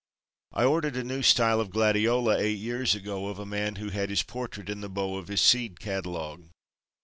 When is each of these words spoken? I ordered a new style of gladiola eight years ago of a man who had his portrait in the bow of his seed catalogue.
I 0.51 0.63
ordered 0.63 0.95
a 0.97 1.03
new 1.03 1.21
style 1.21 1.59
of 1.61 1.69
gladiola 1.69 2.39
eight 2.39 2.57
years 2.57 2.95
ago 2.95 3.27
of 3.27 3.37
a 3.37 3.45
man 3.45 3.75
who 3.75 3.89
had 3.89 4.09
his 4.09 4.23
portrait 4.23 4.67
in 4.67 4.81
the 4.81 4.89
bow 4.89 5.15
of 5.17 5.27
his 5.27 5.41
seed 5.41 5.79
catalogue. 5.79 6.47